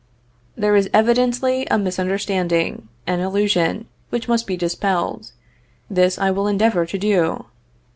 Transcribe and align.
There 0.55 0.75
evidently 0.95 1.61
is 1.61 1.67
a 1.69 1.77
misunderstanding, 1.77 2.87
an 3.05 3.19
illusion, 3.19 3.85
which 4.09 4.27
must 4.27 4.47
be 4.47 4.57
dispelled. 4.57 5.31
This 5.91 6.17
I 6.17 6.31
will 6.31 6.47
endeavor 6.47 6.87
to 6.87 6.97
do. 6.97 7.45